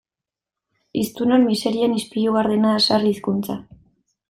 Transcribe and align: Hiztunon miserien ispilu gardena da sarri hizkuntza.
Hiztunon 1.01 1.45
miserien 1.51 1.95
ispilu 1.99 2.35
gardena 2.39 2.73
da 2.79 2.83
sarri 2.89 3.15
hizkuntza. 3.15 3.61